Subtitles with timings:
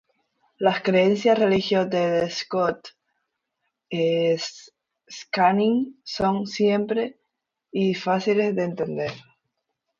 [0.57, 2.87] Las creencias religiosas de Scott
[5.31, 7.17] Cunningham son simples
[7.71, 9.11] y fáciles de entender.